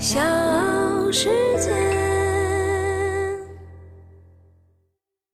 [0.00, 0.18] 小
[1.12, 1.70] 世界。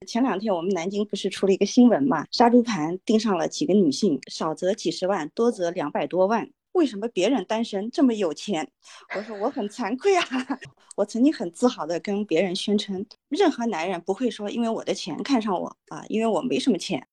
[0.08, 2.26] 前两天我们南京不是出了一个新闻嘛？
[2.32, 6.50] 杀猪盘盯上了几个女性，少则几十万，多则两百多万。
[6.72, 8.68] 为什么别人单身这么有钱？
[9.14, 10.24] 我说我很惭愧啊！
[10.96, 17.06] 我曾经很自豪的跟别人宣称，任何男人不会说因为我的钱看上我啊，因为我没什么钱。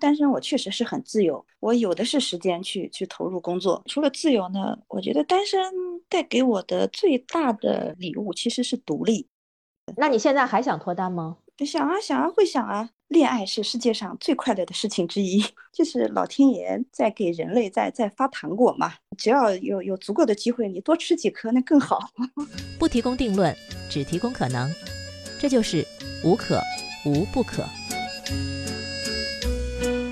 [0.00, 3.80] 单身我确实是很自由，我有的是时间去去投入工作。
[3.86, 5.60] 除了自由呢，我觉得单身
[6.08, 9.28] 带给我的最大的礼物其实是独立。
[9.96, 11.36] 那你现在还想脱单吗？
[11.66, 15.44] 想啊想啊会想啊，恋爱是世界上最快乐的事情之一，
[15.74, 18.94] 就是老天爷在给人类在在发糖果嘛。
[19.18, 22.00] 只要有有足够的机会，你多吃几颗那更好。
[22.80, 23.54] 不提供定论，
[23.90, 24.70] 只提供可能，
[25.38, 25.86] 这就是
[26.24, 26.58] 无可
[27.04, 27.62] 无不可。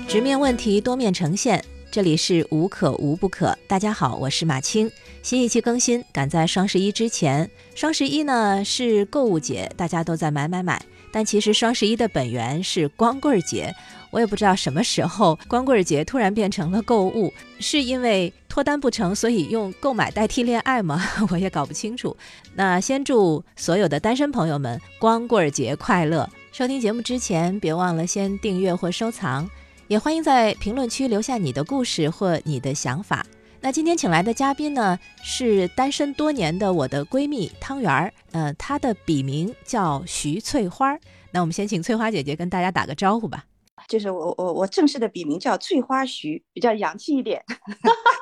[0.09, 1.63] 直面问题，多面呈现。
[1.91, 3.55] 这里是无可无不可。
[3.67, 4.91] 大家好，我是马青。
[5.21, 7.47] 新一期更新赶在双十一之前。
[7.75, 10.83] 双十一呢是购物节，大家都在买买买。
[11.11, 13.71] 但其实双十一的本源是光棍节。
[14.09, 20.99] 我也不知道什么时候光棍节突然变成了购物，是因为脱单不成，所以用购买代替恋爱吗？
[21.29, 22.17] 我也搞不清楚。
[22.55, 26.27] 那先祝所有的单身朋友们光棍节快乐！
[26.51, 29.47] 收听节目之前，别忘了先订阅或收藏。
[29.89, 33.25] 也欢迎在评论区留下你的故事或你的想法。
[33.59, 40.95] 那今天请来的嘉宾呢，是单身多年的我的闺蜜汤圆儿，呃，她的笔名叫徐翠花。
[41.31, 43.43] 那我们先请翠花姐姐跟大家打个招呼吧。
[43.87, 47.43] 就是我我我正式的笔名叫翠花徐，比较洋气一点。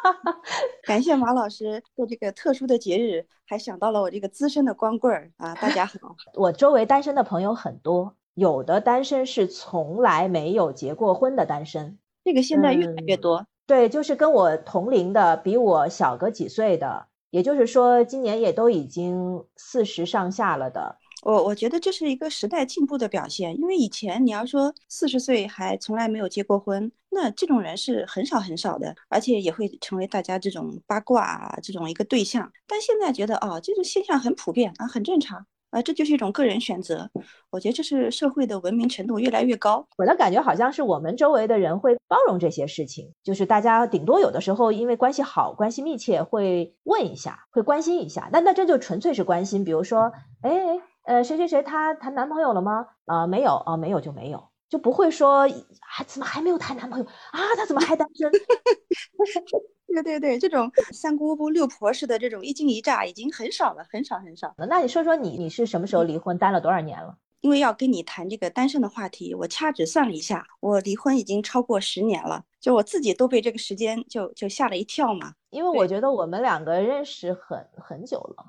[0.88, 5.54] 感谢马老师在这个特殊的节日还想到了我这个资深的光棍儿啊！
[5.56, 8.16] 大家好，我周围单身的朋友很多。
[8.38, 13.48] 有的单身是从来没有结过婚的单身，这个现在越来越多。
[13.66, 21.00] 对，就是跟我同龄的，比我小个几岁的，也就是说今年也都已经四十上下了的。
[21.24, 32.52] 我我觉得这是一个时代进步的表现，因为以前你要说四十岁还从来没有结过婚，那这种人是很少很少的，而且也会成为大家这种八卦这种一个对象。
[32.68, 35.48] 但现在觉得哦，这种现象很普遍啊，很正常。
[35.70, 37.10] 啊，这就是一种个人选择。
[37.50, 39.86] 我觉得这是社会的文明程度越来越高。
[39.98, 48.30] 我的感觉好像是我们周围的人会包容这些事情，就是大家顶多有的时候因为关系好、关系密切，会问一下，会关心一下。
[48.32, 49.66] 那那这就纯粹是关心。
[49.66, 50.12] 比如说，
[50.42, 52.88] 哎，呃，谁谁谁她谈男朋友了吗？
[53.06, 55.48] 啊，没有啊，没有就没有，就不会说
[55.82, 57.40] 还怎么还没有谈男朋友啊？
[57.56, 58.32] 他怎么还单身？
[59.88, 64.66] 对对对，这种三姑姑六婆似的这种一惊一乍已经很少了，很少很少了。
[64.68, 67.18] 那你说说你你是什么时候离婚，单了多少年了？
[67.42, 75.34] 因为要跟你谈这个单身的话题，我掐指算了一下，我离婚已经超过十年了，就我自己都被这个时间就就吓了一跳嘛。
[75.52, 78.46] 因为我觉得我们两个认识很很久了，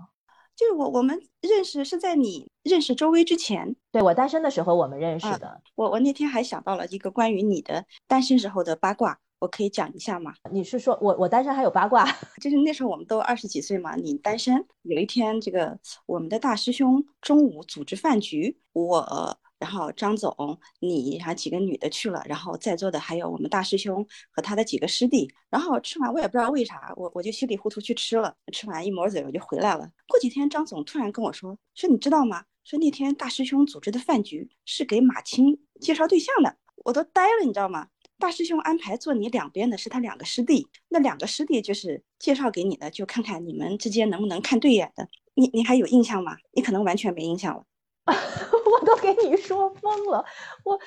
[0.59, 5.63] 就是我我们认识是在你认识周薇之前，对我单身的时候我们认识的。
[5.77, 9.17] 我我那天还想到了一个关于你的单身时候的八卦。
[9.41, 10.35] 我可以讲一下吗？
[10.51, 12.05] 你是说我我单身还有八卦？
[12.43, 14.67] 就是那时候我们都二十几岁嘛，你单身。
[14.83, 25.31] 有一天，这个我们的大师兄中午组织饭局，我，然后张总，你，然后几个女的去了，然后在座的还有我们大师兄和他的几个师弟。
[25.51, 28.35] 然后吃完，我也不知道为啥，我我就稀里糊涂去吃了。
[28.53, 29.91] 吃完一抹嘴，我就回来了。
[30.07, 32.45] 过几天，张总突然跟我说，说你知道吗？
[32.65, 37.89] 说那天大师兄组织的饭局是给马青介绍对象的，我都呆了，你知道吗？
[38.19, 45.09] 大师兄安排坐你两边的是他两个师弟，那两个师弟就是介绍给你的，就看看你们之间能不能看对眼的。
[45.35, 46.37] 你你还有印象吗？
[46.53, 47.65] 你可能完全没印象了。
[48.71, 50.25] 我都给你说疯了，
[50.65, 50.79] 我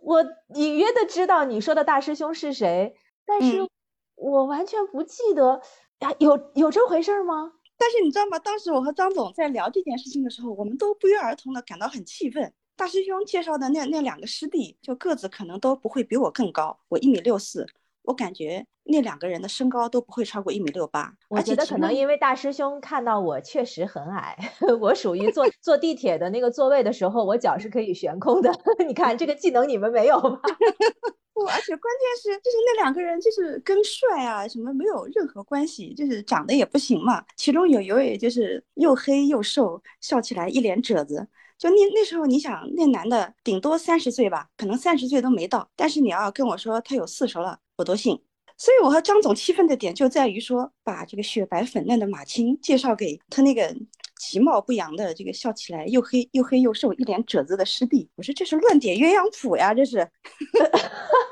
[0.00, 0.24] 我
[0.54, 3.68] 隐约的知道你说的大师兄是谁，但是
[4.14, 5.60] 我完全不记得
[6.00, 7.52] 呀，有有这回事吗？
[7.76, 8.38] 但是你知道吗？
[8.38, 12.52] 当时我和张总在聊这件事情的时候，我们都不约而同的感到很气愤。
[12.76, 17.66] 大师兄介绍的那那两个师弟，就个子可能都不会比我更高，我一米六四，
[18.02, 21.12] 我感觉那两个人的身高都不会超过一米六八。
[21.28, 24.36] 我觉得可能因为大师兄看到我确实很矮，
[24.80, 28.50] 我属于坐坐地铁的那个座位的时候，我脚是可以悬空的。
[28.86, 30.40] 你看这个技能你们没有吧？
[31.32, 37.24] 不，而且关键是就是那两个人就是跟帅啊什么没有任何关系，就是长得也不行嘛。
[37.36, 41.28] 其中有一位就是又黑又瘦，笑起来一脸褶子。
[41.56, 45.68] 就那那时候，你想那男的顶多三十岁吧，可能三十岁都没到。
[45.76, 48.20] 但是你要跟我说他有四十了，我都信。
[48.56, 53.74] 所以我和张总气愤的点就在于说，把这个雪白粉嫩的马青介绍给他那个
[54.18, 58.06] 其貌不扬的这个笑起来又黑又黑又瘦、一脸褶子的师弟。
[58.16, 60.06] 我说这是乱点鸳鸯谱呀，这是。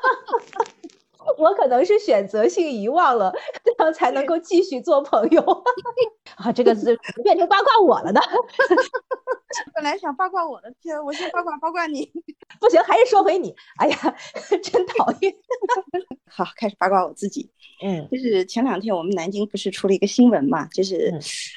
[1.36, 3.32] 我可能是选择性遗忘了，
[3.64, 5.42] 这样才能够继续做朋友。
[6.36, 8.20] 啊，这个是变成八卦我了呢。
[9.74, 12.10] 本来想八卦我的，天，我先八卦八卦你。
[12.60, 13.54] 不行，还是说回你。
[13.78, 14.16] 哎呀，
[14.62, 15.34] 真讨厌。
[16.30, 17.50] 好，开始八卦我自己。
[17.82, 21.16] 嗯，就是前两天我们南京不是出了一个新闻嘛，就是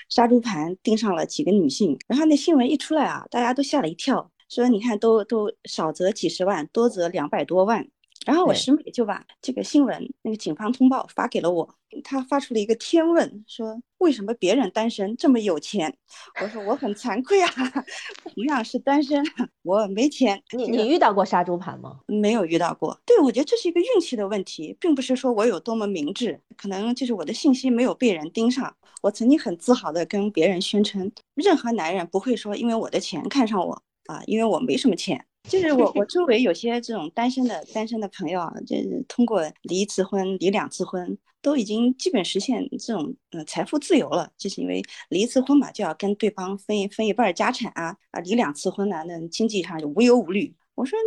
[0.09, 7.87] 杀猪盘盯上了几个女性，然后那新闻一出来啊，大家都吓了一跳，说你看都都少则几十万，多则两百多万。
[8.25, 11.67] 然后我师妹就把这个新闻那个警方通报发给了我，
[12.03, 15.91] 她发出了一个天问，说为什么别人单身这么有钱？
[16.39, 17.49] 我说我很惭愧啊，
[18.23, 19.23] 同样是单身，
[19.63, 20.41] 我没钱。
[20.51, 21.99] 你你遇到过杀猪盘吗？
[22.05, 22.95] 没有遇到过。
[23.05, 28.75] 对，我觉得这是一个运气的问题，并不是说我有多么明智，可能就是我的信息没有被人盯上。
[29.01, 35.25] 我曾经很自豪的跟别人宣称，任何男人不会说因为我的钱看上我啊，因为我没什么钱。
[35.49, 44.31] 就是 我，我周围有些这种单身的单身的朋友啊，就是通过离一次婚、离两次婚，都已经基本实现这种嗯财富自由了。
[44.37, 50.53] 就是因为离一次婚嘛，就要跟对方分一分一半家产啊啊，离两次婚呢，那经济上就无忧无虑。
[50.75, 50.97] 我说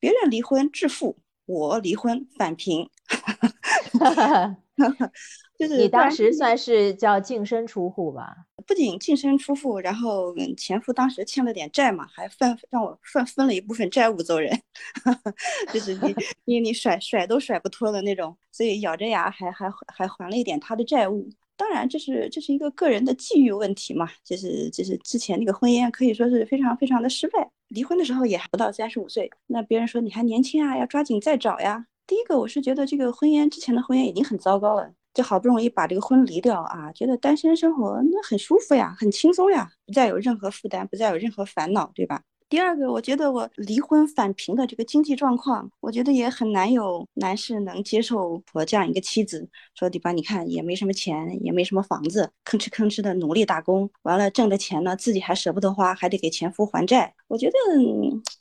[0.00, 1.16] 别人离婚致富，
[1.46, 2.88] 我离婚返贫。
[5.58, 8.34] 就是你当时算是叫净身出户吧？
[8.66, 14.50] 不仅净身出户，然后前夫当时欠了点债嘛，还分让我分分了一部分债务走人，
[15.72, 16.14] 就是你
[16.44, 21.28] 你你甩甩都甩不脱的那种，所以咬着牙还还还还了一点他的债务。
[21.54, 31.86] 当然，这是这是一个个人的际遇问题嘛，就是就是之前那个婚姻可以说是非常非常的失败，离婚的时候也还不到三十五岁，那别人说你还年轻啊，要抓紧再找呀。
[32.06, 34.92] 第一个，我是觉得这个婚姻之前的婚姻已经很糟糕了。
[35.14, 42.22] 就好不容易把这个婚离掉啊，觉得单身生活那很舒服呀，很轻松呀，不再有任何负担，不再有任何烦恼，对吧？
[42.48, 50.12] 第二个，我觉得我离婚返贫的这个经济状况，我觉得也很难有男士能接受我这样一个妻子，说对吧？
[50.12, 57.14] 你看也没什么钱，也没什么房子，吭哧吭哧的努力打工，完了挣的钱呢，自己还舍不得花，还得给前夫还债。
[57.26, 57.54] 我觉得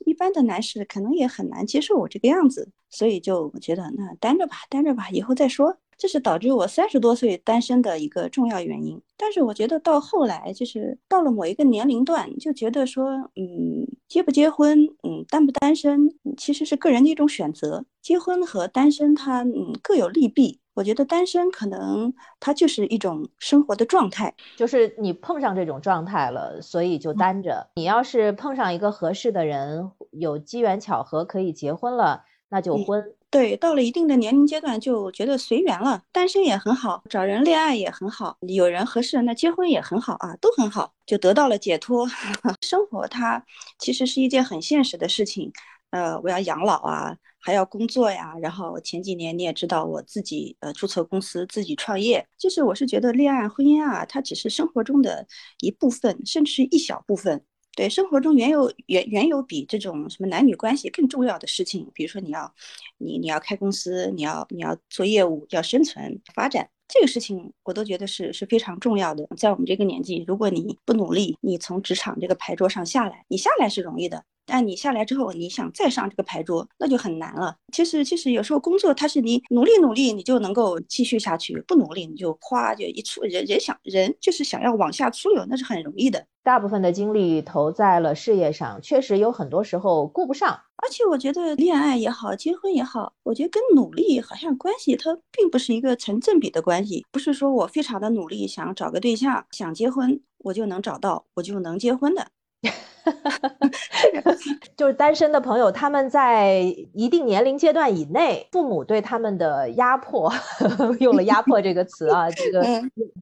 [0.05, 5.77] 一般的男士可能也很难接受我这个样子，所以就我觉得那单着吧，单着吧，以后再说。
[6.01, 8.99] 这是导致我三十多岁单身的一个重要原因。
[9.15, 17.85] 但是我觉得到后来，就是到了某一个年龄段，就觉得说，嗯，结不结婚，嗯，单不单身，其实是个人的一种选择。
[18.01, 20.59] 结婚和单身，它嗯各有利弊。
[20.73, 27.69] 我觉得单身可能它就是一种生活的状态，就是你碰上这种状态了，所以就单着。
[27.75, 33.13] 你要是碰上一个合适的人，有机缘巧合可以结婚了，那就婚。
[33.31, 42.05] 对，到了一定的年龄阶段，就觉得随缘了，单身也很好，找人恋爱也很好，有人合适，那结婚也很好啊，都很好，就得到了解脱。
[42.61, 43.41] 生活它
[43.79, 45.49] 其实是一件很现实的事情，
[45.91, 48.33] 呃，我要养老啊，还要工作呀。
[48.41, 55.25] 然后前几年你也知道，我自己呃注册公司，自己创业，就是我是觉得恋爱、婚姻啊，它只是生活中的
[55.61, 57.41] 一部分，甚至是一小部分。
[57.75, 62.53] 对生活中原有原原有比这种什么男女关系更重要的事情，比如说你要，
[62.97, 69.27] 你你要开公司，你要你要做业务，要生存发展，这个事情我都觉得是是非常重要的。
[69.37, 74.23] 在我们这个年纪，如果你不努力，你从职场这个牌桌上下来，你下来是容易的。
[74.45, 77.55] 但你下来之后，你想再上这个牌桌，那就很难了。
[77.73, 83.21] 其实，其实有时候工作它是你努力努力，你就能够继续下去；不努力，你就哗就一出。
[83.21, 86.25] 人人想人就是想要往下出溜，那是很容易的。
[86.43, 90.59] 大部分的精力投在了事业上，确实有很多时候顾不上。
[90.83, 97.05] 而且我觉得恋爱也好，结婚也好，我觉得跟努力好像关系它并不是一个成正比的关系。
[97.11, 102.27] 不是说我非常的努力想找个对象，想结婚，我就能找到，我就能结婚的。
[104.77, 106.59] 就是单身的朋友，他们在
[106.93, 110.31] 一定年龄阶段以内，父母对他们的压迫，
[110.99, 112.65] 用了“压迫”这个词啊，这个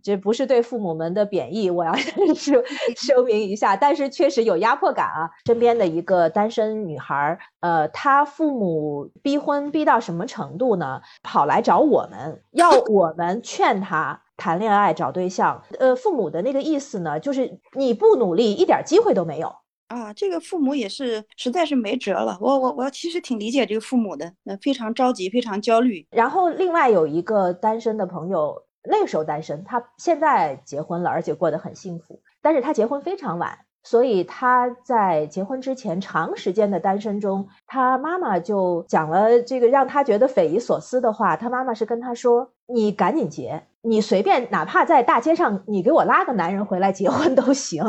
[0.04, 1.94] 这不是对父母们的贬义，我要
[2.36, 2.64] 是
[2.96, 5.30] 声明一下，但是确实有压迫感啊。
[5.46, 11.02] 身边的一个单身女孩，呃，她父母逼婚逼到什么程度呢？
[11.24, 14.22] 跑来找我们，要我们劝她。
[14.40, 19.54] 谈恋爱找对象，呃，父母的那个意思呢，就是你不努力，一点机会都没有
[19.90, 20.14] 啊。
[20.14, 22.38] 这个父母也是实在是没辙了。
[22.42, 26.08] 我我我其实挺理解这个父母的，那非常着急，非常焦虑。
[26.12, 33.58] 然后另外有一个单身的朋友，那个时候单身，他现在结婚了，而且过得很幸福，但是他结婚非常晚。
[33.82, 41.38] 所以他在结婚之前长时间的单身中，他妈妈就讲了这个让他觉得匪夷所思的话。
[41.38, 47.84] 他妈妈是跟他说：“你赶紧结，你随便哪怕在大街上，你给我拉个男人回来结婚都行。”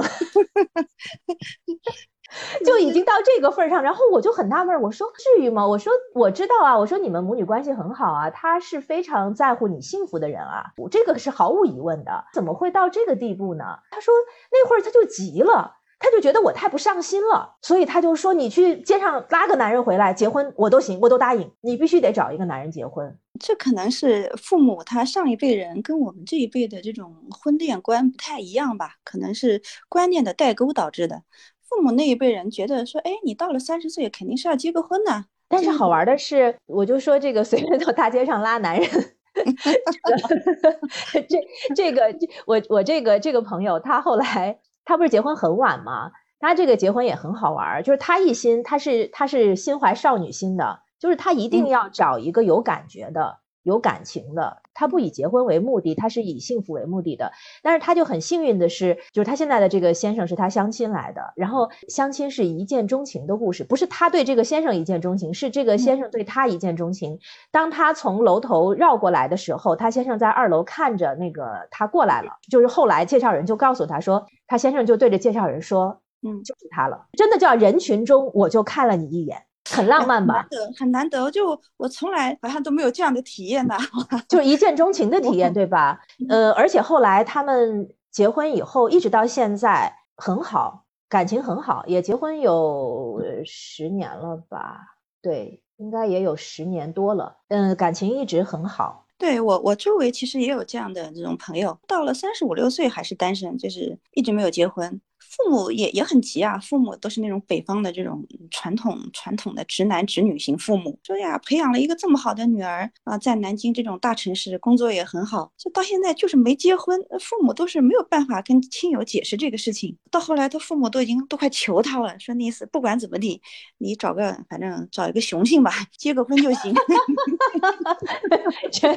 [2.64, 5.66] 就已经到这个份儿上，然后我就很纳闷，我说至于吗？
[5.66, 13.64] 我说我知道啊，我说你们母女关系很好啊，他是非常在乎你幸福的人啊，我这个是毫无疑问的，怎么会到这个地步呢？
[13.90, 14.14] 他说
[14.52, 15.79] 那会儿他就急了。
[16.02, 21.52] 他就觉得我太不上心了，所以他就说：“你去街上拉个男人回来结婚，我都行，我都答应。
[21.60, 28.94] 你必须得找一个男人结婚。”这可能是父母他上一辈人跟我们这一辈的这种婚恋观不太一样吧？
[29.04, 31.22] 可能是观念的代沟导致的。
[31.68, 38.88] 父母那一辈人觉得说：“哎，你到了三十岁肯定是要结个婚的。”但是好玩的是，我就说这个随便到大街上拉男人，
[41.28, 41.38] 这
[41.74, 42.10] 这个
[42.46, 44.58] 我我这个这个朋友他后来。
[44.90, 46.10] 他不是结婚很晚吗？
[46.40, 54.62] 他这个结婚也很好玩，就是他一心，他是他是心怀少女心的，就是他一定要找一个有感觉的、有感情的。
[54.72, 57.32] 他不以结婚为目的，他是以幸福为目的的。
[57.62, 67.18] 但是他就很幸运的是，就是他现在的这个先生是他相亲来的，然后相亲是一见钟情的故事，不是他对这个先生一见钟情，是这个先生对他一见钟情。
[67.50, 74.26] 当他从楼头绕过来的时候，他先生在二楼看着那个他过来了，就是后来介绍人就告诉他说。
[74.46, 80.34] 他先生就对着介绍人说：“嗯，就是他了，真的叫人群中我就看了你一眼，很浪漫吧？
[80.34, 83.76] 难得，很难得，就我从来好像都没有这样的体验呢，
[84.28, 86.00] 就一见钟情的体验，对吧？
[86.28, 94.80] 呃，而且后来他们结婚以后，一直到现在很好，感情很好，也结婚有十年了吧？
[95.22, 97.36] 对，应该也有十年多了。
[97.48, 104.98] 嗯，感情一直很好。”对我，我周围其实也有这样的这种朋友，到了三十五六岁还是单身，就是一直没有结婚。
[105.30, 119.96] 父母也也很急啊，父母都是那种北方的这种传统传统的直男直女型父母，说呀，培养了一个这么好的女儿啊，在南京这种大城市工作也很好，就到现在就是没结婚，父母都是没有办法跟亲友解释这个事情。
[120.10, 123.40] 到后来他父母都已经都快求他了，说那意思不管怎么地，
[123.78, 126.74] 你找个反正找一个雄性吧，结个婚就行。
[128.72, 128.92] 这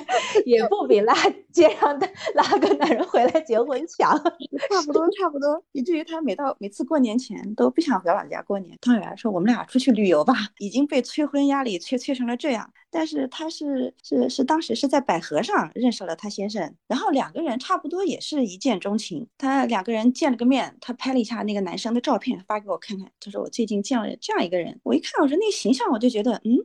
[0.45, 1.13] 也不比拉
[1.51, 6.22] 街上的拉个男人回来结婚强，差不多差不多，以至于他。
[6.23, 8.77] 每到每次过年前都不想回老家过年。
[8.81, 12.71] 汤圆说：“我们俩出去旅游吧。”已经被催婚压力催催成了这样。
[12.93, 19.27] 但是他是是是当时是在百合上认识了他先生，然后两个人差不多也是一见钟情。
[19.37, 23.05] 他两个人见了个面，他拍了一下那个男生的照片发给我看看。
[23.19, 26.57] 他说：“我最近见了这样一个人。”我一看，我说那形象，我就觉得嗯，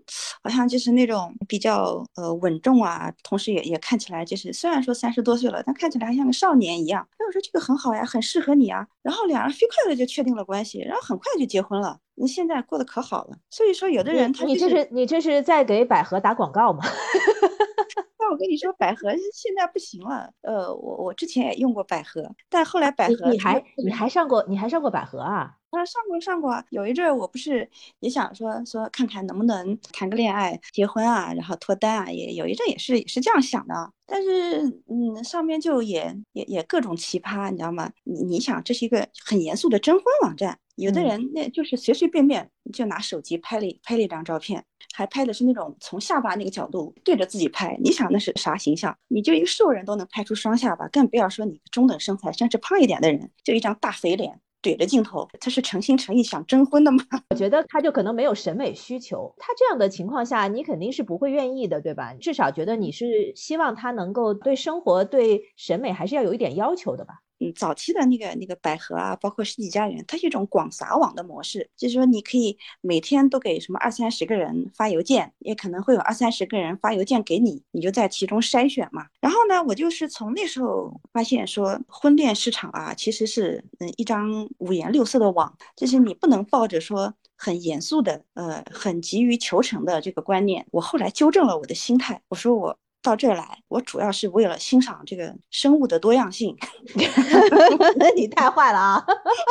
[0.42, 7.06] 好像就是那种比较呃稳重啊，同时也也看起来就是虽然说三十多岁了，但看起来还像个少年一样。
[7.12, 8.87] 哎，我说这个很好呀，很适合你啊。
[9.02, 9.49] 然后两人。
[9.58, 11.99] 飞快的就确定了关系，然后很快就结婚了。
[12.20, 13.37] 你现在过得可好了。
[13.50, 16.84] 所以说，有的人他你这是你这是在给百合打广告吗？
[18.20, 20.30] 那我跟你说，百合现在不行了。
[20.42, 25.54] 呃，我我之前也用过百合，但后来百合你还你还上过你还上过百合啊？
[25.70, 26.62] 啊，上过上过。
[26.70, 27.68] 有一阵儿我不是
[28.00, 33.92] 也想说说看看能不能谈个恋爱、结婚啊，然后脱单啊，也有一阵也是也是这样想的。
[34.06, 37.90] 但是，嗯，上面就也也也各种奇葩，你知道吗？
[38.04, 48.97] 你你想，这是一个很严肃的征婚网站，有的人那就是随随便便就拿手机拍了拍了一张照片，还拍的是那种从下巴那个角度对着自己拍，你想那是啥形象？
[49.08, 54.40] 你就一个瘦人都能拍出双下巴，更不要说你中等身材甚至胖一点的人，就一张大肥脸。
[54.61, 56.99] 怼着镜头，他是诚心诚意想征婚的吗？
[57.30, 59.32] 我觉得他就可能没有审美需求。
[59.38, 62.12] 他这样的情况下，你肯定是不会愿意的，对吧？
[62.14, 67.20] 至少觉得你是希望他能够对生活、对审美还是要有一点要求的吧。
[67.40, 79.07] 嗯，早期的那个那个百合啊，包括世纪佳缘，它是一种广撒网的模式，就是说你可以每天都给什么二三十个人发邮件，也可能会有二三十个人发邮件给你，你就在其中筛选嘛。
[79.21, 90.66] 然后呢，我就是从那时候发现说，婚恋市场啊，其实是嗯一张五颜六色的网，就是你不能抱着说很严肃的，呃，很急于求成的这个观念。
[90.73, 92.76] 我后来纠正了我的心态，我说我。
[93.02, 96.57] 到这儿来，我主要是为了欣赏这个生物的多样性。
[98.17, 99.05] 你太坏了啊！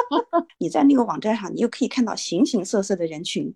[0.60, 3.54] 你在那个网站上，你又可以看到形形色色的人群，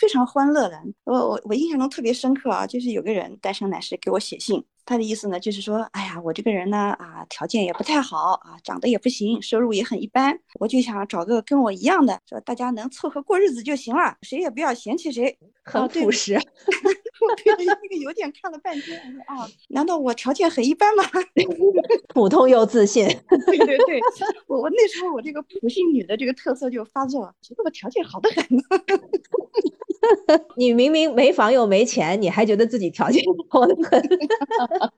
[0.00, 0.80] 非常欢乐的。
[1.04, 4.64] 我我我印象中特别深刻啊，就是有个人单身男士给我写信。
[4.86, 16.38] 他的意思呢，就是说，哎呀，我这个人呢，啊，条件也不太好啊，长得也不行，收入也很一般，我就想找个跟我一样的，说大家能凑合过日子就行了，谁也不要嫌弃谁，很朴实。
[17.28, 21.04] 我对着那个邮件看了半天，我说啊，难道我条件很一般吗？
[22.14, 23.04] 普通又自信。
[23.46, 24.00] 对对对，
[24.46, 28.44] 我我那时候我这个普信女的这个特色就发作了，觉得我条件好的很。
[30.56, 34.02] 你明明没房又没钱，你还觉得自己条件好的很？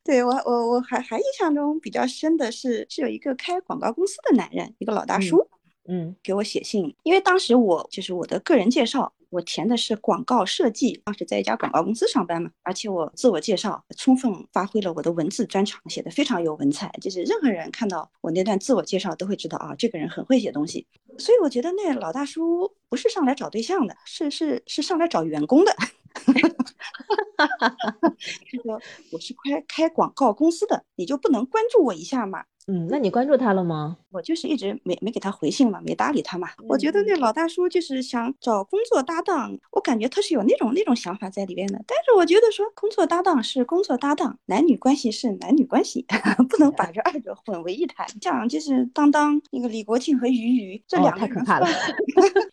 [0.02, 5.46] 对我，我我还还印象中比较深的是，是有一个开广告公司的男人，一个老大叔。
[5.88, 20.86] 嗯给我写信，因为当时我就是我的个人介绍，我填的是广告设计，当时在一家广告公司上班嘛，而且我自我介绍充分发挥了我的文字专长，写的非常有文采，就是任何人看到我那段自我介绍都会知道啊，这个人很会写东西。
[21.18, 25.76] 所以我觉得那老大叔不是上来找对象的，是是是上来找员工的。
[27.36, 28.80] 他说
[29.12, 32.42] 我是开开广告公司的，你就不能关注我一下吗？
[32.68, 33.98] 嗯，那你关注他了吗？
[34.16, 36.48] 我就是一直没没给他回信嘛，没搭理他嘛。
[36.66, 41.74] 我觉得那老大叔就是想找工作搭档，我感觉他是有那种那种想法在里边的。
[41.86, 46.06] 但是我觉得说工作搭档是工作搭档，男女关系是男女关系，
[46.48, 48.06] 不能把这二者混为一谈。
[48.22, 51.66] 像就是当当那个李国庆和俞渝这哦两个可怕了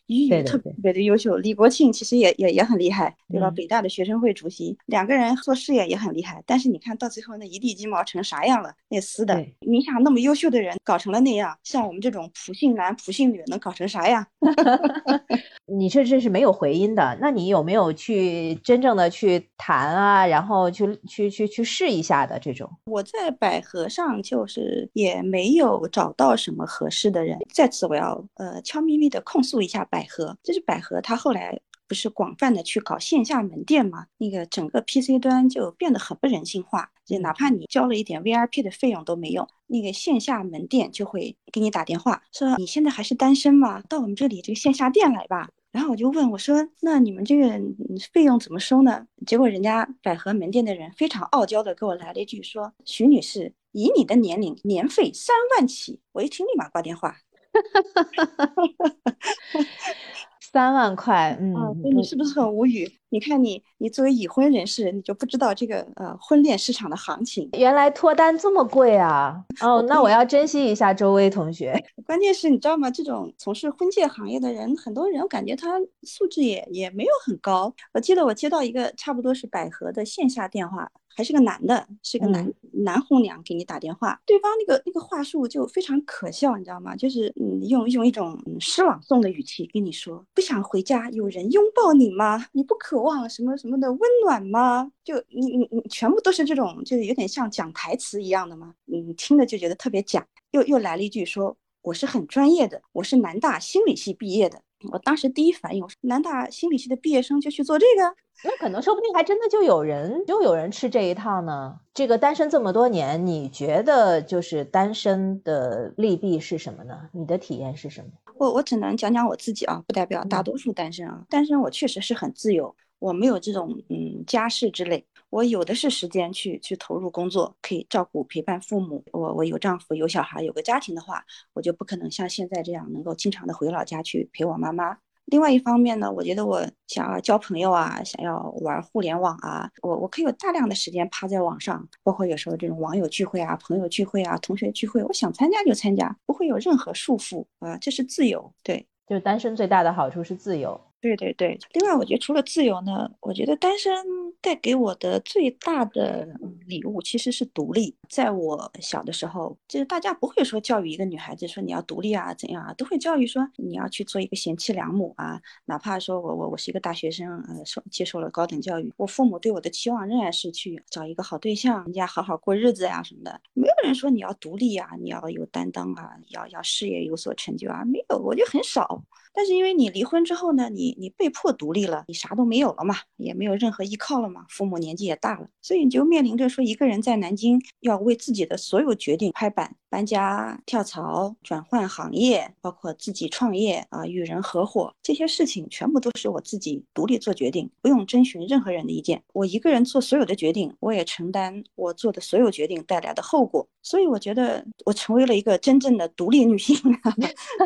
[0.06, 3.48] 俞渝对对对特别的优秀，李国庆其实也也也很厉害，对吧？
[3.48, 6.42] 嗯北大的学生会主席，两个人做事业也很厉害。
[6.46, 8.74] 但是你看到最后那一地鸡毛成啥样了？
[8.88, 14.26] 那撕的，你想那么优秀的人搞成了那样，像我们这种普信男、普信女能搞成啥样？
[15.66, 22.70] 你这这是没有回音的，那你有没有去真正的去谈啊，然后去去去去试一下的这种？
[22.86, 27.38] 我在百合上就是也没有找到什么合适的人。
[27.52, 43.82] 在此，我要呃悄咪咪的控诉一下百合，就是百合它后来不是广泛的去搞线下门店嘛，那个整个 PC 端就变得很不人性化，就哪怕你交了一点 VIP 的费用都没用，那个线下门店就会给你打电话说你现在还是单身吗？
[43.88, 45.48] 到我们这里这个线下店来吧。
[45.72, 57.16] 然后我就问我说：“那你们这个嗯费用怎么收呢？”结果人家百合门店的人非常傲娇的给我来了一句说：“徐女士，以你的年龄，年费三万起。”我一听立马挂电话。
[60.54, 62.88] 三万块，嗯，啊，你是不是很无语？
[63.08, 67.48] 你看你，你作为已婚人士，你就不知道这个呃婚恋市场的行情。
[67.54, 69.44] 原来脱单这么贵啊！
[69.60, 71.74] 哦，那我要珍惜一下周薇同学。
[72.06, 72.88] 关键是你知道吗？
[72.88, 77.74] 这种从事婚介行业的人，很多人我感觉他素质也也没有很高。
[77.92, 86.94] 我记得我接到一个差不多是百合的线下电话，还是个男的，是个男、男红娘给你打电话，对方那个那个话术就非常可笑，你知道吗？
[86.96, 92.46] 就是嗯用用一种嗯诗朗诵的语气跟你说，不想回家有人拥抱你吗？
[92.52, 94.90] 你不渴望什么什么的温暖吗？
[95.04, 100.26] 就你你你全部都是这种，就是有点像讲台词一样的嘛，嗯听着就觉得特别假。
[100.50, 101.56] 又又来了一句说。
[101.84, 104.58] 我是很专业的，我是南大心理系毕业的。
[104.92, 108.14] 我当时第一反应，我说南大心理系的毕业生就去做这个？
[108.44, 111.78] 那可能说不定还真的就有人就有人吃这一套呢。
[111.94, 117.08] 这个单身这么多年，你觉得就是单身的利弊是什么呢？
[117.12, 118.08] 你的体验是什么？
[118.36, 121.24] 我我只能讲讲我自己啊，不代表大嗯多数单身啊。
[121.30, 129.04] 单身我确实是很自由，我没有这种嗯家事之类，我有的是时间去去投入工作，可以照顾陪伴父母。
[129.10, 134.96] 我我有丈夫有小孩有个家庭的话，我就不可能像现在这样能够经常的回老家去陪我妈妈。
[135.24, 148.52] 另外一方面呢，我觉得我想要交朋友啊，想要玩互联网啊，我我可以有大量的时间趴在网上，包括有时候这种网友聚会啊、朋友聚会啊、同学聚会，我想参加就参加，不会有任何束缚啊，这是自由。
[148.62, 150.80] 对，就是单身最大的好处是自由。
[151.04, 153.92] 对对对，另外我觉得除了自由呢，我觉得单身
[154.40, 156.26] 带给我的最大的
[156.66, 157.94] 礼物其实是独立。
[158.08, 165.38] 在我小的时候，就是大家不会说教育一个女孩子说你要独立啊怎样啊，都会教育说你要去做一个贤妻良母啊。
[165.66, 173.38] 哪怕说我我我是一个大学生，呃，受接受了高等教育，我父母对我的期望仍然是去找一个好对象，人家好好过日子呀、什么的。
[173.52, 179.04] 没有人说你要独立啊，你要有担当啊，要要事业有所成就啊，没有，我就很少。
[179.34, 203.66] 但是因为你离婚之后呢，你你被迫独立了，你啥都没有了嘛，也没有任何依靠了嘛，父母年纪也大了，所以你就面临着说一个人在南京要为自己的所有决定拍板、搬家、跳槽、转换行业，包括自己创业啊、与人合伙这些事情，全部都是我自己独立做决定，不用征询任何人的意见，我一个人做所有的决定，我也承担我做的所有决定带来的后果。
[203.84, 206.76] 所以我觉得我成为了一个真正的独立女性。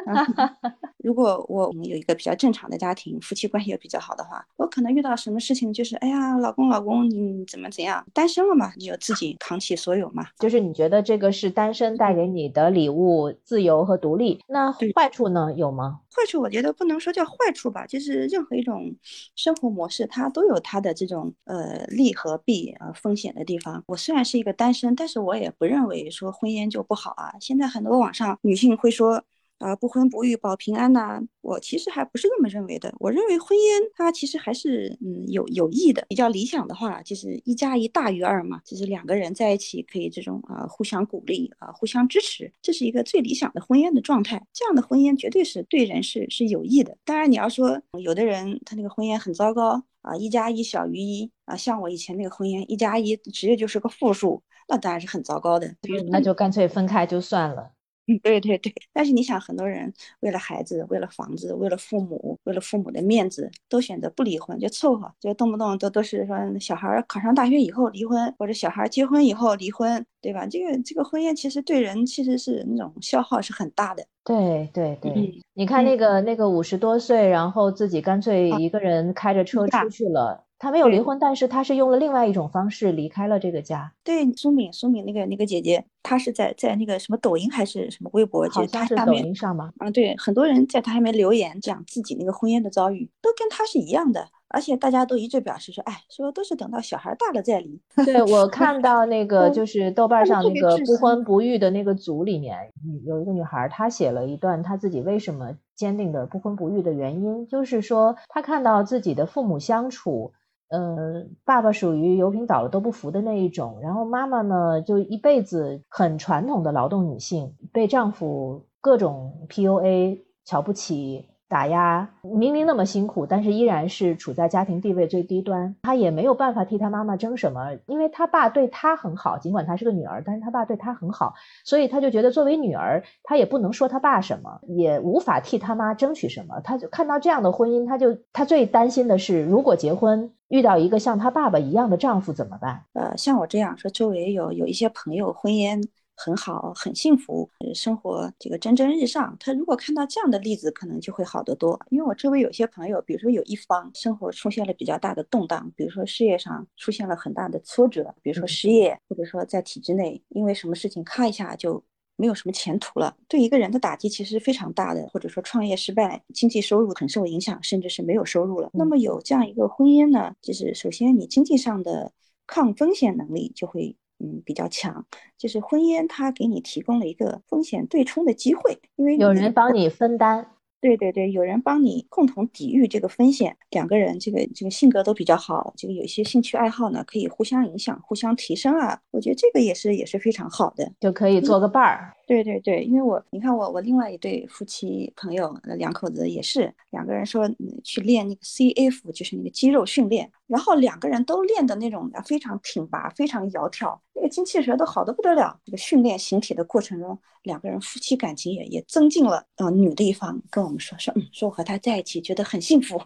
[0.98, 8.04] 如果我们有一个比较正常的家庭，夫妻关系也比较好的话，我可能遇到什么事情就是，哎呀，老公老公你怎么怎样？
[8.12, 10.26] 单身了嘛，你就自己扛起所有嘛。
[10.38, 14.40] 就是你觉得这个是单身带给你的礼物，自由和独立。
[14.48, 15.52] 那坏处呢？
[15.56, 16.00] 有吗？
[16.18, 18.92] 坏处我觉得不能说叫坏处吧，就是任何一种
[19.36, 23.84] 生活模式，它都有它的这种呃利和弊呃风险的地方。
[23.86, 27.32] 我虽然是一个单身，但是我也不认为说婚姻就不好啊。
[27.40, 29.22] 现在很多网上女性会说。
[29.58, 32.94] 啊不婚不育保平安呐，我其实还不是那么认为的。
[32.98, 36.04] 我认为婚姻它其实还是嗯有有益的。
[36.08, 44.46] 比较理想的话，就是一加一大于二嘛，就是两个人在一起可以这种啊互相鼓励啊互相支持，这是一个最理想的婚姻的状态。
[44.52, 46.96] 这样的婚姻绝对是对人是是有益的。
[47.04, 54.42] 当然你要说有的人他那个婚姻很糟糕啊，一加一小于一啊，像我以前那个婚姻一加一直接就是个负数。
[54.70, 55.74] 那当然是很糟糕的，
[56.10, 57.70] 那就干脆分开就算了。
[58.10, 58.72] 嗯，对对对。
[58.92, 70.46] 但是你想，很多人为了孩子，为了房子，为了父母，为了父母的面子，都选择不离婚，就凑合，就动不动都都是说小孩考上大学以后离婚，或者小孩结婚以后离婚，对吧？
[70.46, 74.04] 这个这个婚姻其实对人其实是那种消耗是很大的。
[74.24, 75.12] 对对对，
[75.54, 80.47] 你看那个那个五十多岁，然后自己干脆一个人开着车出去了。
[80.58, 83.92] 他没有离婚，但是他是用了另外一种方式离开了这个家。
[84.02, 89.72] 对，苏敏，苏敏那个那个姐姐，她是在在那个什么抖音还是什么微博，好像是抖音上吗？
[89.78, 94.26] 啊，对，很多人在她下面留言讲自己那个婚姻的遭遇，都跟她是一样的。
[94.50, 97.78] 而且大家都一致表示说，哎，说都是等到小孩大了再离。
[97.96, 102.56] 对我 看到那个就是豆瓣上那个不婚不育的那个组里面，
[103.04, 110.32] 有一个女孩，她写了一段她自己为什么坚定的不婚不育的原因，就是说她看到自己的父母相处。
[110.68, 121.26] 呃，爸爸属于油瓶倒了都不扶的那一种，然后妈妈呢，就一辈子很传统的劳动女性，被丈夫各种 PUA，瞧不起。
[121.48, 125.74] 打压明明那么辛苦，但是依然是处在家庭地位最低端。
[125.82, 131.32] 他也没有办法替他妈妈争什么，因为他爸对他很好，尽管他是个女儿，但是他爸对他很好，
[131.64, 136.60] 所以他就觉得作为女儿，他也不能说他爸什么，也无法替他妈争取什么。
[136.60, 142.84] 他就看到这样的婚姻，他就他最担心的是，如果结婚遇到一个像他爸爸一样的丈夫怎么办？
[142.92, 145.82] 呃，像我这样说，周围有有一些朋友婚姻。
[146.20, 149.36] 很好，很幸福，生活这个蒸蒸日上。
[149.38, 151.78] 他如果看到这样的例子，可能就会好得多。
[151.90, 161.80] 因为我周围有些朋友，比如说有一方生活出现了比较大的动荡，比如说事业上出现了很大的挫折，比如说失业，或者说在体制内因为什么事情咔一下就
[162.16, 165.08] 没有什么前途了，对一个人的打击其实非常大的。
[165.12, 168.68] 或者说创业失败，经济收入很受影响，甚至是没有收入了。
[168.72, 172.12] 那么有这样一个婚姻呢，就是首先你经济上的
[172.44, 173.96] 抗风险能力就会。
[174.18, 175.04] 嗯，比较强，
[175.36, 180.46] 就是婚姻，它给你提供了一个风险对冲的机会，因为有人帮你分担。
[180.80, 189.00] 对对对，有人帮你共同抵御这个风险，两个人这个这个性格都比较好，这个有一些兴趣爱好呢，可以互相影响、互相提升啊。
[189.10, 192.14] 我觉得这个也是也是非常好的，就可以做个伴儿。
[192.28, 197.50] 对对对，因为我你看我我另外一对夫妻朋友两口子也是两个人说
[197.82, 205.58] 去练那个 CF，就是那个肌肉训练，然后两个人都练的那种非常挺拔、非常窈窕，那个精气神都好的不得了。
[205.64, 209.42] 这个训练形体的过程中，两个人夫妻感情也也增进了。
[209.56, 213.00] 啊，女的一方跟我们说说，嗯，说我和他在一起觉得很幸福。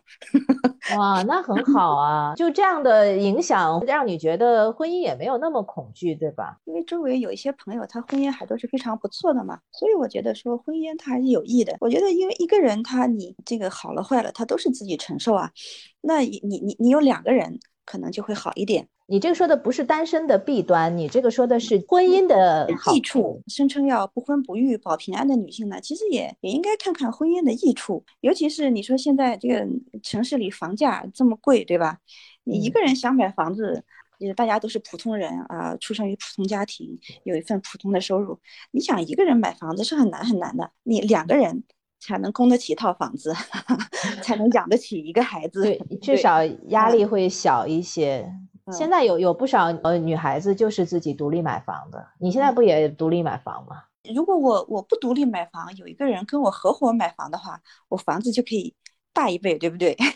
[0.98, 2.34] 哇，那很好啊！
[2.34, 6.58] 就这样的影响，让你觉得婚姻也没有那么恐惧，对吧？
[6.64, 11.76] 因为周围有一些朋友，他婚姻还都是非常不错的嘛，所以我觉得说婚姻它还是有益的。
[11.80, 15.50] 我觉得，因为一个人他你这个好了坏了，他都是自己承受啊。
[16.00, 18.88] 那你你你有两个人，可能就会好一点。
[19.06, 23.42] 你这个说的不是单身的弊端，你这个说的是婚姻的益处。
[23.46, 28.02] 声称要不婚不育保平安的女性呢，其实也也应该看看婚姻的益处。
[28.20, 29.66] 尤其是你说现在这个
[30.02, 31.98] 城市里房价这么贵，对吧？
[32.44, 33.84] 你一个人想买房子，
[34.26, 38.38] 也大家都是普通人啊，出生于普通家庭，有一份普通的收入，
[38.70, 40.70] 你想一个人买房子是很难很难的。
[40.84, 41.64] 你两个人
[41.98, 43.34] 才能供得起一套房子，
[44.22, 48.32] 才能养得起一个孩子，对， 至少压力会小一些。
[48.70, 53.82] 现在有有不少呃女孩子就是自己独立买房的，你现在不也独立买房吗？
[54.14, 58.74] 如果我我不独立买房，有一个人跟我合伙买房的话，我房子就可以。
[59.12, 59.96] 大一倍，对不对？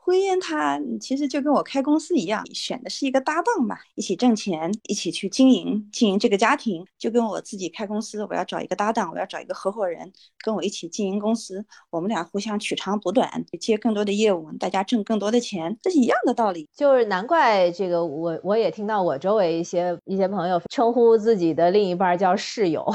[0.00, 6.86] 婚姻它其实就跟我开公司一样，选的是一个搭档嘛，一起挣钱，一起去经营经营这个家庭。
[6.98, 10.10] 就跟我自己开公司，我要找一个搭档，我要找一个合伙人
[10.42, 16.66] 跟我一起经营公司，我们俩互相取长补短，接更多的业务，大家挣更多的钱，这是一样的道理。
[16.74, 22.82] 就是难怪这个我我也听到我周围一些一些朋友称呼自己的另一半叫室友，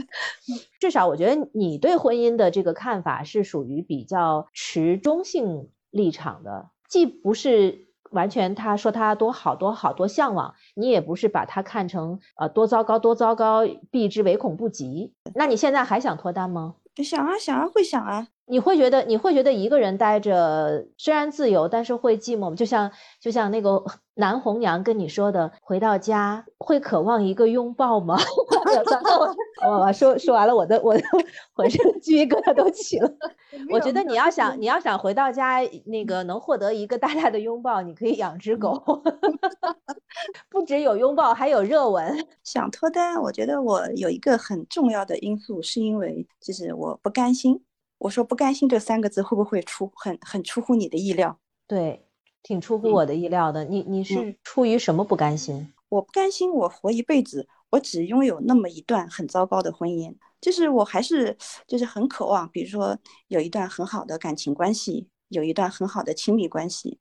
[0.78, 1.05] 至少。
[1.06, 15.14] 我觉得你对婚姻的这个看法是属于比较持中性立场的，既不是完全他说他多好多好多向往，你也不是把他看成呃多糟糕多糟糕，避之唯恐不及。
[15.34, 16.76] 那你现在还想脱单吗？
[17.04, 18.28] 想啊想啊会想啊。
[18.48, 22.54] 你会觉得你会觉得一个人待着虽然自由，但是会寂寞吗？
[22.54, 23.82] 就像就像那个
[24.14, 28.16] 南红娘跟你说的，回到家会渴望一个拥抱吗？
[29.66, 31.02] 我我说说完了，我的我的
[31.54, 33.10] 浑身的鸡皮疙瘩都起了。
[33.70, 38.80] 我觉得你要想你要想回到家那个能获得一个大大的拥抱，你可以养只狗，
[40.48, 42.26] 不只有拥抱，还有热吻。
[42.44, 47.60] 想脱单，我觉得我有一个很重要的因素，是因为就是我不甘心。
[47.98, 51.38] 我说不甘心这三个字会不会出很很出乎你的意料？
[51.66, 52.06] 对，
[52.42, 53.64] 挺出乎我的意料的。
[53.64, 55.72] 你你是出于什么不甘心？
[55.88, 60.14] 我不甘心，我活一辈子，我只拥有那么一段很糟糕的婚姻。
[60.40, 66.98] 就是我还是就是很渴望，比如说有一段很好的感情关系，有一段很好的亲密关系。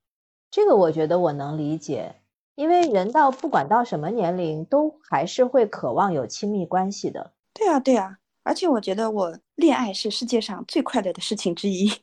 [0.50, 2.16] 这个我觉得我能理解，
[2.56, 7.34] 因为人到不管到什么年龄，都还是会渴望有亲密关系的。
[7.54, 8.20] 对啊，对啊。
[8.46, 11.90] 而且我觉得我恋爱是世界上最快乐的事情之一。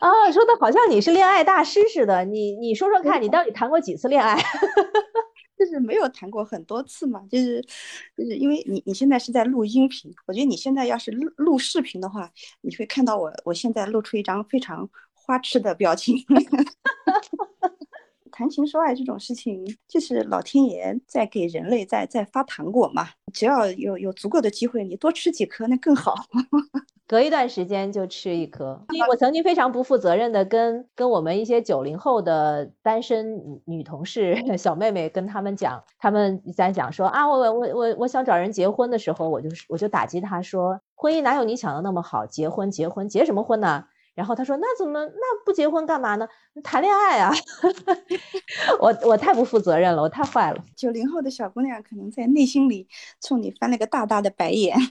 [0.00, 2.24] 啊，说的好像你是恋爱大师似的。
[2.24, 4.36] 你你说说看，你到底谈过几次恋爱？
[5.56, 7.62] 就是没有谈过很多次嘛，就是
[8.16, 12.28] 就是因为你你现在是在录音频，我觉得你现在要是录录视频的话，
[12.62, 16.16] 你会看到我我现在露出一张非常花痴的表情。
[18.32, 23.08] 谈情说爱这种事情，就是老天爷在给人类在在发糖果嘛。
[23.32, 26.14] 只要有有足够的机会，你多吃几颗那更好。
[27.06, 28.80] 隔一段时间就吃一颗。
[29.10, 42.24] 我曾经非常不负责任的跟跟我们一些九零后的单身女同事、 小妹妹跟他们讲，他们在讲说啊，我我我我想找人结婚的时候，我就我就打击他说，婚姻哪有你想的那么好？
[42.24, 43.84] 结婚结婚结什么婚呢？
[44.14, 46.28] 然后他说：“那怎么那不结婚干嘛呢？
[46.62, 47.32] 谈恋爱啊！”
[48.78, 50.64] 我我太不负责任了，我太坏了。
[50.76, 52.86] 九零后的小姑娘可能在内心里
[53.20, 54.76] 冲你翻了个大大的白眼。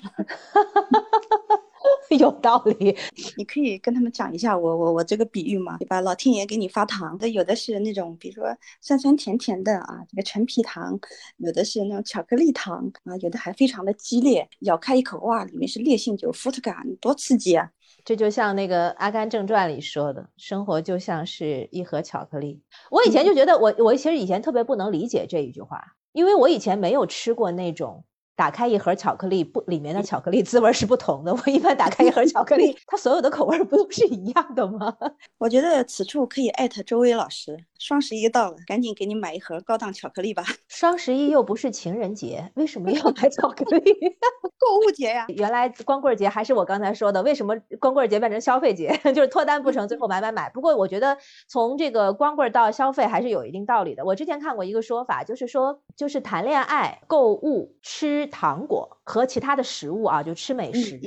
[2.20, 2.98] 有道理，
[3.38, 6.02] 你可以跟他们讲一下我我我这个比喻嘛，对吧？
[6.02, 10.98] 老天爷给你发糖，的有的是那种，比如说酸酸甜甜的啊，这个陈皮糖；
[11.38, 17.72] 有的是那种巧克力糖啊，有的还非常的激烈，咬开一口哇，里面是烈性酒伏特加，多刺激啊！
[18.04, 22.62] 这就像那个《阿甘正传》里说的，生活就像是一盒巧克力。
[22.90, 28.04] 我以前就觉得，我我其实以前特别不能理解这一句话，因为我以前没有吃过那种。
[28.42, 31.32] 打开一盒巧克力，不，里面的巧克力滋味是不同的。
[31.32, 34.92] 我一般打开一盒巧克力， 它所有的口味不都是一样的吗？
[35.38, 37.56] 我觉得此处可以艾特周薇老师。
[37.78, 40.44] 双十一到了，赶紧给你买一盒高档巧克力吧。
[40.68, 43.94] 双十一又不是情人节，为什么要买巧克力？
[44.58, 45.26] 购物节呀！
[45.30, 49.00] 原来光棍节还是我刚才说的，为什么光棍节变成消费节？
[49.16, 50.50] 就是脱单不成，最后买买买。
[50.50, 54.04] 不过我觉得从这个光棍到消费还是有一定道理的。
[54.04, 61.00] 我之前看过一个说法，就是说，就是谈恋爱、购物、吃糖果和其他的食物啊，就吃美食，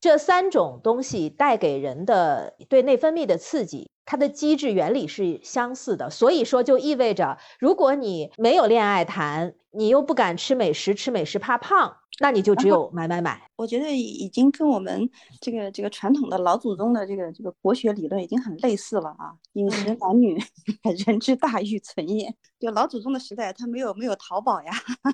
[0.00, 3.88] 这三种东西带给人的对内分泌的刺激。
[4.06, 13.40] 它的机制原理是相似的，所以说就意味着，如果你没有恋爱谈，你又不敢吃美食，吃美食怕胖，那你就只有买买买。
[13.56, 15.08] 我觉得已经跟我们
[15.40, 19.32] 这个这个传统的老祖宗的这个这个国学理论已经很类似了啊。
[19.52, 20.36] 饮食男女，
[21.06, 22.34] 人之大欲存也。
[22.58, 24.72] 就老祖宗的时代，他没有没有淘宝呀，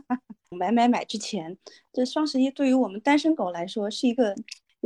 [0.50, 1.56] 买买买之前，
[1.92, 4.34] 这双十一对于我们单身狗来说是一个。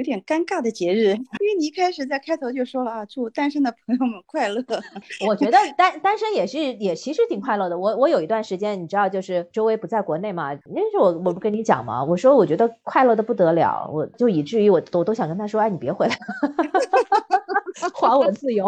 [0.00, 4.64] 有点尴尬的节日， 因为你一开始在开头就说了啊，祝单身的朋友们快乐。
[5.28, 7.78] 我觉得单单身也是也其实挺快乐的。
[7.78, 16.16] 我我有一段时间，你知道，就是周围不在国内嘛，那时候我我不跟你讲嘛，我说我觉得快乐的不得了，我就以至于我我都想跟他说，哎，你别回来，
[17.92, 18.66] 还我自由。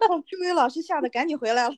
[0.00, 1.74] 周围老师吓得赶紧回来了，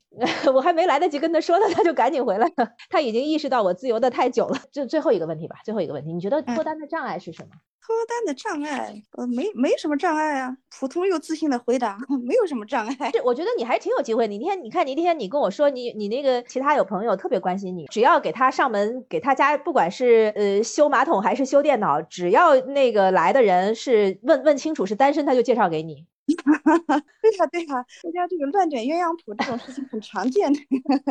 [0.54, 2.68] 我还没来得及跟他说呢，他就赶紧回来了。
[2.88, 4.56] 他已经意识到我自由的太久了。
[4.70, 7.48] 就最后一个问题吧，最后一个问题，你觉得脱单的障碍是什么？
[7.84, 10.56] 脱单的障碍，呃，没没什么障碍啊。
[10.78, 13.10] 普通又自信的回答， 没有什么障碍。
[13.12, 14.28] 这我觉得你还挺有机会。
[14.28, 26.06] 你那天，你看你那天你跟我说，你你那个其他有朋友特别关心你，只要给他上门给他家，不管是呃修马桶还是修电脑，只要那个来的人是问问清楚是单身，他就介绍给你。
[26.44, 30.60] 哈哈对呀对呀，大家这个乱点鸳鸯谱这种事情很常见的。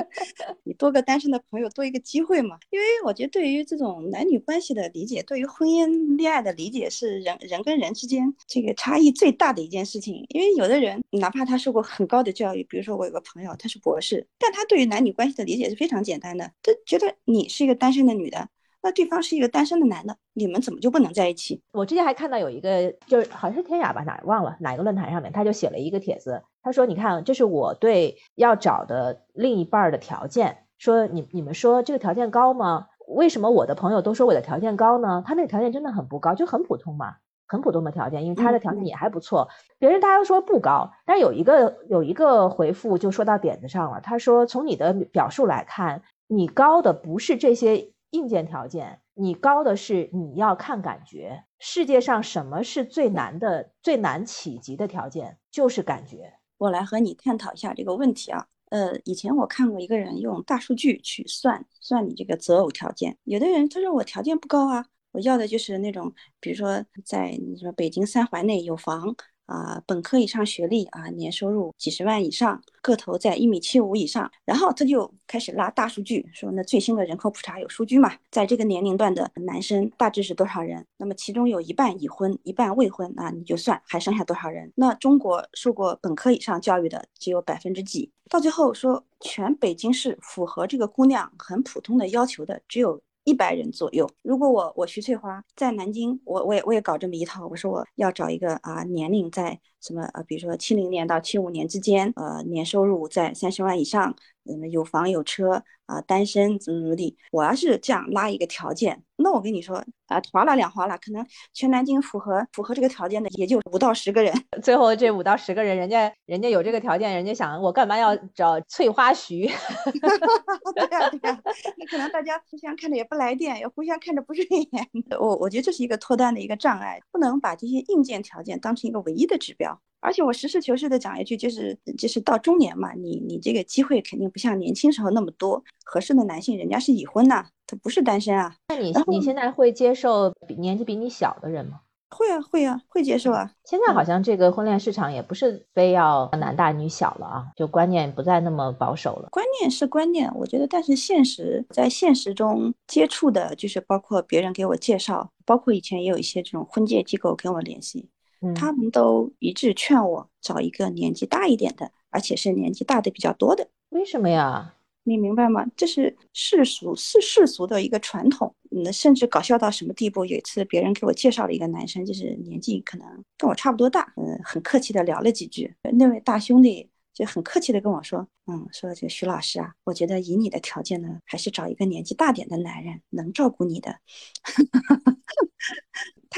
[0.63, 2.57] 你多个单身的朋友，多一个机会嘛。
[2.69, 10.25] 因为我觉得对于这种男女关系的理解，对于婚姻恋爱的理解，是人人跟人之间这个差异最大的一件事情。
[10.29, 18.47] 因为有的人哪怕他受过很高的教育，比如说我有个朋友他是博士，但他对于男女关系的理解是非常简单的，他觉得你是一个单身的女的。
[18.83, 21.61] 那对方是一个单身的男的，你们怎么就不能在一起？
[21.71, 30.57] 我之前还看到有一个，就是好像是天涯吧，哪忘了哪个论坛上面，他就写了一个帖子，他说：“你看，这是我对要找的另一半的条件。
[30.79, 32.87] 说你你们说这个条件高吗？
[33.07, 35.23] 为什么我的朋友都说我的条件高呢？
[35.27, 37.17] 他那个条件真的很不高，就很普通嘛，
[37.47, 39.47] 很普通的条件，因为他的条件也还不错。
[39.77, 46.01] 别人大家都说不高，但有一个有一个回复就说到点子上了，他说从你的表述来看。”
[46.33, 51.43] 你高的不是这些硬件条件，你高的是你要看感觉。
[51.59, 55.37] 世界上什么是最难的、最难企及的条件？
[55.49, 56.33] 就是感觉。
[56.57, 58.47] 我来和你探讨一下这个问题啊。
[58.69, 69.15] 呃，以前我看过一个人用大数据去算算你这个择偶条件，有的人他说我条件不高啊，我要的就是那种，比如说在你说北京三环内有房。
[69.51, 80.85] 啊，本科以上学历啊，年收入几十万以上，个头在一米七五以上，然后他就开始拉大数据，说那最新的人口普查有数据嘛，在这个年龄段的男生大致是多少人？
[80.95, 84.71] 那么其中有一半已婚，一半未婚啊，你就算还剩下多少人？
[84.75, 88.09] 那中国受过本科以上教育的只有百分之几？
[88.29, 93.01] 到最后说全北京市符合这个姑娘很普通的要求的只有。
[93.31, 94.09] 一百人左右。
[94.23, 97.47] 如果我我徐翠花在南京，我我也我也搞这么一套。
[97.47, 104.13] 我说我要找一个啊，年龄在什么呃，比如说七零年到七五年之间，呃，年收入在三十万以上。
[104.51, 107.17] 嗯，有房有车啊，单身怎么怎么地？
[107.31, 114.33] 我要是这样拉一个条件，那我跟你说啊，划拉两划拉，可能全南京符合符合这个条件的也就五到十个人。
[114.63, 119.47] 最后这五到十个人，人家人家有这个条件，人家想我干嘛要找翠花徐？
[120.75, 121.41] 对呀对呀，
[121.77, 124.87] 那可能大家互相看着也不来电，也互相看着不顺眼。
[125.19, 129.81] 我我觉得这是一个脱单的一个障碍，不能把这些硬件条件当成一个唯一的指标。
[130.01, 135.63] 而且我实事求是的讲一句，就是就是到中年嘛，你你这个机会肯定不像年轻时候那么多。
[135.85, 138.55] 合适的男性，人家是已婚呐，他不是单身啊。
[138.69, 141.81] 那你你现在会接受比年纪比你小的人吗？
[142.09, 143.51] 会啊会啊，会接受啊。
[143.65, 149.29] 现在好像这个婚恋市场也不是非要男大女小了啊，就观念不再那么保守了。
[149.31, 158.09] 观念是观念，我觉得，但是现实在现实中接触的，就是包括别人给我介绍，包括以前也有一些这种婚介机构跟我联系。
[158.55, 163.67] 他们都一致劝我找一个年纪大一点的，而且是年纪大的比较多的。
[163.89, 164.75] 为什么呀？
[165.03, 165.65] 你明白吗？
[165.75, 168.53] 这是世俗是世俗的一个传统。
[168.69, 170.23] 那甚至搞笑到什么地步？
[170.25, 175.73] 有一次别人给我介绍了一个男生，就是年纪可能跟我差不多大，嗯，很客气的聊了几句。
[175.93, 183.97] 那位大兄弟就很客气的跟我说，嗯，说这个徐老师啊，我觉得以你的条件呢，还是找一个年纪大点的男人，能照顾你的。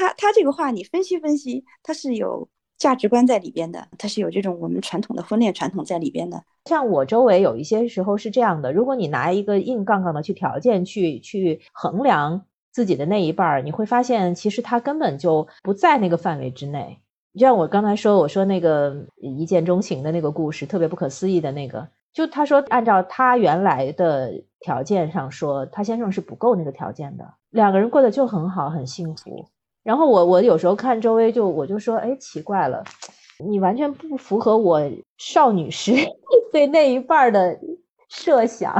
[0.04, 6.42] 他他这个话你分析分析，他是有价值观在里边的，他是有这种我们传统的婚恋传统在里边的。
[6.66, 16.98] 像我周围有一些时候是这样的，如果你拿一个硬杠杠的去条件去去衡量自己的那一半儿，你会发现其实他根本就不在那个范围之内。
[17.32, 29.46] 就像我刚才说，我说那个一见钟情的那个故事，特别不可思议的那个，就他说按照他原来的条件上说，他先生是不够那个条件的，两个人过得就很好，很幸福。
[29.84, 32.82] 然后我我有时候看周围就我就说，哎，奇怪了，
[33.48, 34.80] 你完全不符合我
[35.18, 35.92] 少女时
[36.50, 37.56] 对那一半的
[38.08, 38.74] 设想。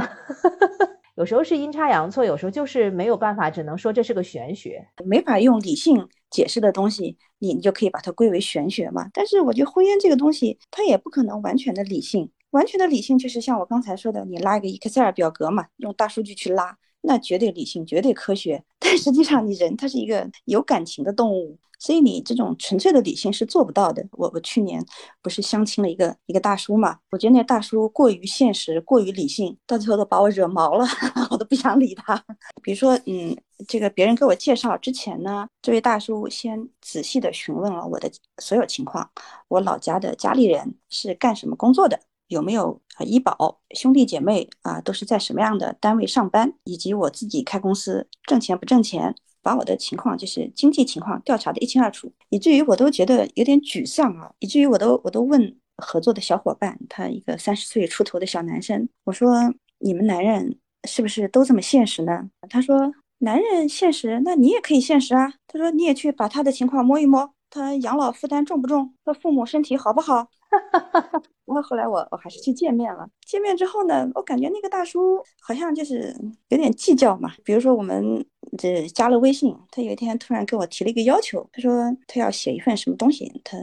[1.15, 9.07] 有时候是阴差阳错，有时候就是没有办法，只能说这是个玄学，没法用理性解释的东西，你你就可以把它归为玄学嘛。
[9.13, 16.77] 但是我觉得婚姻这个东西，它也不可能完全的理性，完全的理性就是像我刚才说的，你拉一个 Excel 表格嘛，用大数据去拉。
[17.05, 24.05] 那绝对理性，绝对科学，但实际上你人他是一个有感情的动物，所以你这种纯粹的理性是做不到的。
[24.13, 24.83] 我我去年
[25.21, 30.85] 不是相亲了一个一个大叔嘛，我觉得那大叔过于现实，过于理性，到最后都把我惹毛了，
[31.31, 32.21] 我都不想理他。
[32.63, 33.35] 比如说，嗯，
[33.67, 39.09] 这个别人给我介绍之前呢，这位大叔先仔细的询问了我的所有情况，
[39.47, 41.99] 我老家的家里人是干什么工作的。
[42.27, 43.03] 有没有啊？
[43.03, 46.53] 医保兄弟姐妹啊，都是在什么样的单位上班？
[46.63, 49.15] 以及我自己开公司挣钱不挣钱？
[49.41, 54.31] 把我的情况就是经济情况调查的一清二楚，以至于我都觉得有点沮丧啊！
[54.39, 60.57] 以至于我都我都问合作的小伙伴，他一个三十岁出头的小男生，我说：“你们男人
[60.87, 68.95] 是不是都这么现实呢？”他说：“男人现实，那你也可以现实啊。”他说：“你也去把他的情况摸一摸，他养老负担重不重？
[69.03, 70.27] 他父母身体好不好？”
[71.45, 73.07] 然后后来我我还是去见面了。
[73.25, 76.15] 见面之后呢，我感觉那个大叔好像就是
[76.49, 77.31] 有点计较嘛。
[77.43, 78.25] 比如说我们
[78.57, 83.57] 这加了微信，他有一天突然给我提了一个要求，他说他要写一份什么东西，他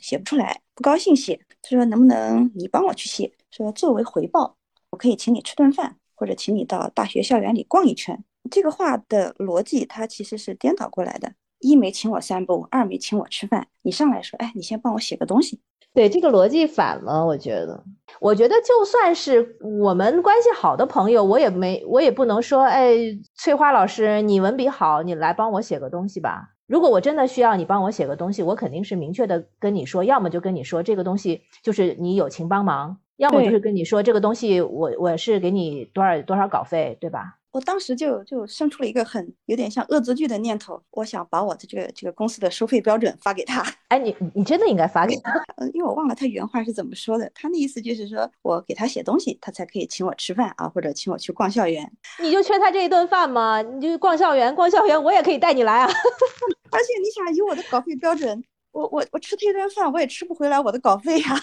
[0.00, 1.40] 写不出来，不高兴写。
[1.62, 3.32] 他说能不能你帮我去写？
[3.50, 4.56] 说作为回报，
[4.90, 8.22] 我可以请你吃顿饭，或者请你到大学校园里逛一圈。
[8.50, 13.66] 这个话的逻辑，他其实是颠倒过来的：一没请我散步，二没请我吃饭。
[13.82, 15.58] 你上来说，哎，你先帮我写个东西。
[15.96, 17.82] 对这个逻辑反了，我觉得，
[18.20, 22.94] 我觉得就算是我们关系好的朋友，我也没，我也不能说，哎，
[23.34, 26.50] 翠花老师，你文笔好，你来帮我写个东西吧。
[26.66, 37.35] 如果我真的需要你帮我写个东西，我肯定是明确的跟你说，要么就跟你说这个东西就是你友情帮忙，要么就是跟你说这个东西我我是给你多少多少稿费，对吧？
[37.56, 43.64] 我当时就就生出了一个很有点像恶作剧的念头，我想把我的这个这个公司的收费标准发给他。
[43.88, 45.42] 哎，你你真的应该发给他。
[45.56, 51.90] 嗯，因为我忘了他原话是怎么说的，他的意思就是说我给他写东西，他才可以请我吃饭啊，或者请我去逛校园。
[52.20, 53.62] 你就缺他这一顿饭吗？
[53.62, 55.86] 你就逛校园，逛校园我也可以带你来啊。
[56.70, 61.42] 而且你想，以我的稿费标准，我我我吃他一顿饭，我也吃不回来我的稿费呀、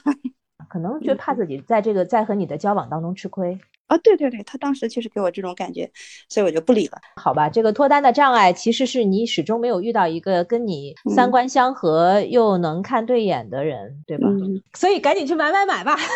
[0.74, 3.56] 可能就怕自己在这个在和你的交往当中吃亏。
[3.86, 5.88] 啊，对对对，他当时确实给我这种感觉，
[6.28, 6.98] 所以我就不理了。
[7.18, 14.28] 好吧，这个脱单的障碍其实是你始终没有遇到一个跟你三嗯观相合又能看对眼的人，对吧？
[14.30, 15.96] 嗯，所以赶紧去买买买吧。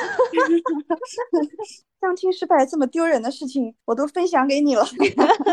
[2.01, 4.83] 相亲失败这么丢人的事情，我都分享给你了。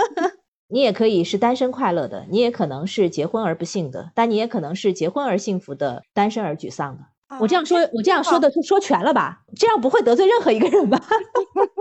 [0.68, 7.04] 你也可以是单身快乐的，你也可能是结婚而不幸的，但你也可能是结婚而幸福的，单身而沮丧的。
[7.40, 9.42] 我这样说，我这样说的说全了吧？
[9.56, 11.00] 这样不会得罪任何一个人吧？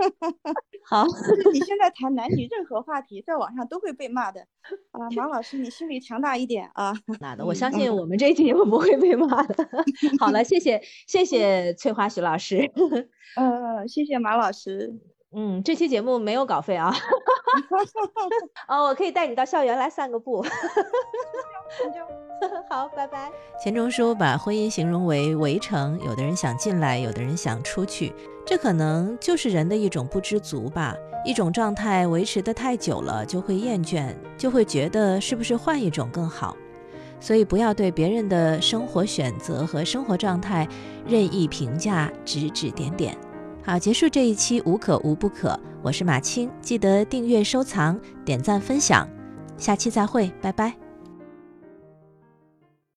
[0.86, 4.40] 好， 就是你现在谈男女任何话题，在网上都会被骂的
[4.90, 5.08] 啊。
[5.16, 6.92] 马老师，你心里强大一点啊。
[7.20, 9.68] 那的，我嗯相信我们这一期节目不会被骂的。
[10.18, 12.70] 好了，谢谢谢谢翠花徐老师。
[13.36, 14.92] 呃，谢谢马老师。
[15.36, 16.94] 嗯，这期节目没有稿费啊。
[18.68, 20.44] 哦，我可以带你到校园来散个步。
[22.68, 23.30] 好，拜拜。
[23.62, 28.12] 钱钟书把婚姻形容为围城，有的人想进来，有的人想出去，
[28.44, 30.94] 这可能就是人的一种不知足吧。
[31.24, 36.54] 一种状态维持得太久了，就会厌倦，就会觉得是不是换一种更好。
[37.18, 40.68] 所以不要对别人的生活选择和生活状态
[41.06, 43.16] 任意评价、指指点点。
[43.66, 49.08] 好，结束这一期无可无不可，我是马青，记得订阅、收藏、点赞、分享，
[49.56, 50.83] 下期再会，拜拜。